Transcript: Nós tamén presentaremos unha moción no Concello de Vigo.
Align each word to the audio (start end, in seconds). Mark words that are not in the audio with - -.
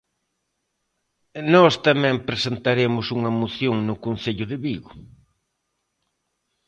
Nós 1.53 1.73
tamén 1.87 2.15
presentaremos 2.29 3.05
unha 3.17 3.31
moción 3.41 3.75
no 3.87 3.95
Concello 4.05 4.45
de 4.51 4.57
Vigo. 4.65 4.91